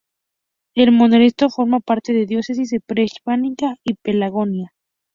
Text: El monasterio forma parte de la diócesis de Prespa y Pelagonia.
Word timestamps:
El 0.73 0.91
monasterio 0.91 1.51
forma 1.51 1.79
parte 1.79 2.11
de 2.11 2.21
la 2.21 2.25
diócesis 2.25 2.71
de 2.71 2.79
Prespa 2.81 3.37
y 3.83 3.93
Pelagonia. 3.93 4.73